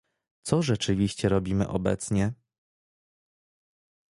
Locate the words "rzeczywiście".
0.61-1.29